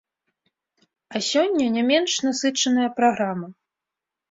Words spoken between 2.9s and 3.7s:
праграма.